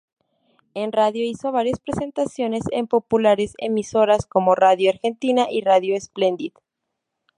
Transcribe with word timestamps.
En 0.73 0.91
radio 0.93 1.23
hizo 1.23 1.51
varias 1.51 1.79
presentaciones 1.79 2.63
en 2.71 2.87
populares 2.87 3.53
emisoras 3.59 4.25
como 4.25 4.55
Radio 4.55 4.89
Argentina 4.89 5.45
y 5.47 5.61
Radio 5.61 5.95
Splendid. 5.99 6.53